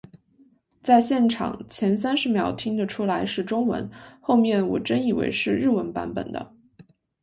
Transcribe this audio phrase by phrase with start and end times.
[0.81, 3.87] 在现场，前三十秒听得出来是中文，
[4.19, 6.55] 后面我真以为是日文版本的